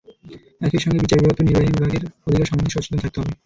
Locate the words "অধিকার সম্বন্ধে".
2.27-2.73